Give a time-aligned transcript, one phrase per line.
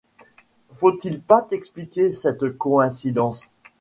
[0.73, 3.43] Faut-il pas t’expliquer cette coïncidence?